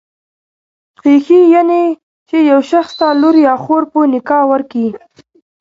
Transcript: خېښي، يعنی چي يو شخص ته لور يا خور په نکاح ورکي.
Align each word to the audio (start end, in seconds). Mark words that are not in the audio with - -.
خېښي، 1.01 1.41
يعنی 1.53 1.83
چي 2.29 2.37
يو 2.51 2.59
شخص 2.71 2.91
ته 2.99 3.07
لور 3.21 3.35
يا 3.47 3.53
خور 3.63 3.83
په 3.91 3.99
نکاح 4.13 4.43
ورکي. 4.51 4.87